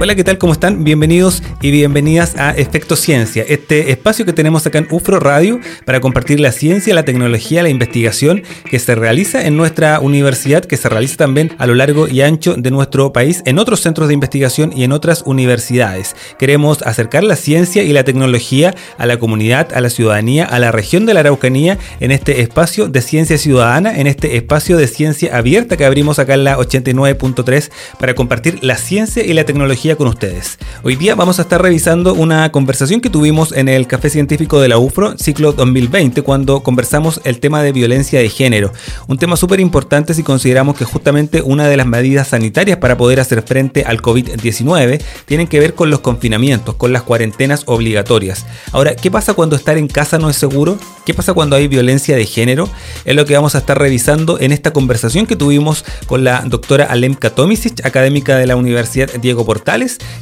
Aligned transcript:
Hola, 0.00 0.16
¿qué 0.16 0.24
tal? 0.24 0.38
¿Cómo 0.38 0.52
están? 0.52 0.82
Bienvenidos 0.82 1.40
y 1.62 1.70
bienvenidas 1.70 2.34
a 2.36 2.50
Efecto 2.50 2.96
Ciencia, 2.96 3.44
este 3.46 3.92
espacio 3.92 4.26
que 4.26 4.32
tenemos 4.32 4.66
acá 4.66 4.78
en 4.78 4.88
UFRO 4.90 5.20
Radio 5.20 5.60
para 5.84 6.00
compartir 6.00 6.40
la 6.40 6.50
ciencia, 6.50 6.92
la 6.94 7.04
tecnología, 7.04 7.62
la 7.62 7.68
investigación 7.68 8.42
que 8.68 8.80
se 8.80 8.96
realiza 8.96 9.46
en 9.46 9.56
nuestra 9.56 10.00
universidad, 10.00 10.64
que 10.64 10.76
se 10.76 10.88
realiza 10.88 11.16
también 11.16 11.52
a 11.58 11.66
lo 11.68 11.76
largo 11.76 12.08
y 12.08 12.22
ancho 12.22 12.56
de 12.56 12.72
nuestro 12.72 13.12
país, 13.12 13.42
en 13.46 13.60
otros 13.60 13.82
centros 13.82 14.08
de 14.08 14.14
investigación 14.14 14.72
y 14.76 14.82
en 14.82 14.90
otras 14.90 15.22
universidades. 15.26 16.16
Queremos 16.40 16.82
acercar 16.82 17.22
la 17.22 17.36
ciencia 17.36 17.84
y 17.84 17.92
la 17.92 18.02
tecnología 18.02 18.74
a 18.98 19.06
la 19.06 19.20
comunidad, 19.20 19.72
a 19.74 19.80
la 19.80 19.90
ciudadanía, 19.90 20.44
a 20.44 20.58
la 20.58 20.72
región 20.72 21.06
de 21.06 21.14
la 21.14 21.20
Araucanía 21.20 21.78
en 22.00 22.10
este 22.10 22.40
espacio 22.40 22.88
de 22.88 23.00
ciencia 23.00 23.38
ciudadana, 23.38 23.96
en 23.96 24.08
este 24.08 24.36
espacio 24.36 24.76
de 24.76 24.88
ciencia 24.88 25.36
abierta 25.36 25.76
que 25.76 25.84
abrimos 25.84 26.18
acá 26.18 26.34
en 26.34 26.42
la 26.42 26.58
89.3 26.58 27.70
para 28.00 28.16
compartir 28.16 28.58
la 28.62 28.76
ciencia 28.76 29.24
y 29.24 29.32
la 29.34 29.44
tecnología 29.44 29.83
con 29.92 30.06
ustedes. 30.06 30.58
Hoy 30.82 30.96
día 30.96 31.14
vamos 31.14 31.38
a 31.38 31.42
estar 31.42 31.60
revisando 31.60 32.14
una 32.14 32.50
conversación 32.50 33.02
que 33.02 33.10
tuvimos 33.10 33.52
en 33.52 33.68
el 33.68 33.86
Café 33.86 34.08
Científico 34.08 34.58
de 34.58 34.68
la 34.68 34.78
UFRO, 34.78 35.18
ciclo 35.18 35.52
2020, 35.52 36.22
cuando 36.22 36.62
conversamos 36.62 37.20
el 37.24 37.38
tema 37.38 37.62
de 37.62 37.72
violencia 37.72 38.18
de 38.18 38.30
género. 38.30 38.72
Un 39.08 39.18
tema 39.18 39.36
súper 39.36 39.60
importante 39.60 40.14
si 40.14 40.22
consideramos 40.22 40.78
que 40.78 40.86
justamente 40.86 41.42
una 41.42 41.68
de 41.68 41.76
las 41.76 41.86
medidas 41.86 42.28
sanitarias 42.28 42.78
para 42.78 42.96
poder 42.96 43.20
hacer 43.20 43.42
frente 43.42 43.84
al 43.84 44.00
COVID-19 44.00 45.02
tienen 45.26 45.48
que 45.48 45.60
ver 45.60 45.74
con 45.74 45.90
los 45.90 46.00
confinamientos, 46.00 46.76
con 46.76 46.94
las 46.94 47.02
cuarentenas 47.02 47.64
obligatorias. 47.66 48.46
Ahora, 48.72 48.96
¿qué 48.96 49.10
pasa 49.10 49.34
cuando 49.34 49.54
estar 49.54 49.76
en 49.76 49.88
casa 49.88 50.18
no 50.18 50.30
es 50.30 50.36
seguro? 50.36 50.78
¿Qué 51.04 51.12
pasa 51.12 51.34
cuando 51.34 51.56
hay 51.56 51.68
violencia 51.68 52.16
de 52.16 52.24
género? 52.24 52.70
Es 53.04 53.14
lo 53.14 53.26
que 53.26 53.34
vamos 53.34 53.54
a 53.54 53.58
estar 53.58 53.78
revisando 53.78 54.40
en 54.40 54.50
esta 54.50 54.72
conversación 54.72 55.26
que 55.26 55.36
tuvimos 55.36 55.84
con 56.06 56.24
la 56.24 56.40
doctora 56.46 56.86
Alemka 56.86 57.28
Tomisic, 57.28 57.84
académica 57.84 58.38
de 58.38 58.46
la 58.46 58.56
Universidad 58.56 59.10
Diego 59.20 59.44
Portal 59.44 59.73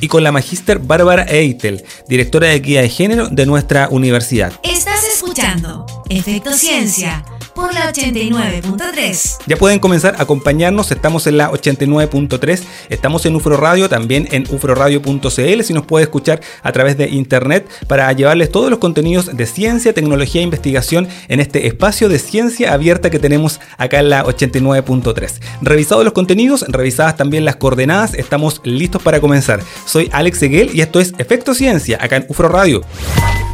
y 0.00 0.08
con 0.08 0.22
la 0.22 0.32
magíster 0.32 0.78
Bárbara 0.78 1.24
Eitel, 1.28 1.84
directora 2.08 2.48
de 2.48 2.60
guía 2.60 2.82
de 2.82 2.88
género 2.88 3.28
de 3.28 3.46
nuestra 3.46 3.88
universidad. 3.90 4.52
Estás 4.62 5.04
escuchando 5.04 5.86
Efecto 6.08 6.52
Ciencia 6.52 7.24
por 7.54 7.74
la 7.74 7.92
89.3. 7.92 9.38
Ya 9.46 9.56
pueden 9.56 9.78
comenzar 9.78 10.16
a 10.16 10.22
acompañarnos, 10.22 10.90
estamos 10.90 11.26
en 11.26 11.38
la 11.38 11.50
89.3, 11.50 12.62
estamos 12.88 13.26
en 13.26 13.36
UFRO 13.36 13.56
Radio, 13.56 13.88
también 13.88 14.28
en 14.30 14.44
ufroradio.cl, 14.50 15.62
si 15.62 15.72
nos 15.72 15.86
puede 15.86 16.04
escuchar 16.04 16.40
a 16.62 16.72
través 16.72 16.96
de 16.96 17.08
internet 17.08 17.68
para 17.86 18.12
llevarles 18.12 18.50
todos 18.50 18.70
los 18.70 18.78
contenidos 18.78 19.36
de 19.36 19.46
ciencia, 19.46 19.92
tecnología 19.92 20.40
e 20.40 20.44
investigación 20.44 21.08
en 21.28 21.40
este 21.40 21.66
espacio 21.66 22.08
de 22.08 22.18
ciencia 22.18 22.72
abierta 22.72 23.10
que 23.10 23.18
tenemos 23.18 23.60
acá 23.76 24.00
en 24.00 24.10
la 24.10 24.24
89.3. 24.24 25.40
Revisados 25.62 26.04
los 26.04 26.12
contenidos, 26.12 26.64
revisadas 26.68 27.16
también 27.16 27.44
las 27.44 27.56
coordenadas, 27.56 28.14
estamos 28.14 28.60
listos 28.64 29.02
para 29.02 29.20
comenzar. 29.20 29.62
Soy 29.84 30.08
Alex 30.12 30.38
Seguel 30.38 30.70
y 30.74 30.80
esto 30.80 31.00
es 31.00 31.12
Efecto 31.18 31.54
Ciencia 31.54 31.98
acá 32.00 32.16
en 32.16 32.26
UFRO 32.28 32.48
Radio. 32.48 32.82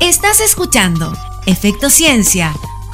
Estás 0.00 0.40
escuchando 0.40 1.12
Efecto 1.46 1.90
Ciencia 1.90 2.52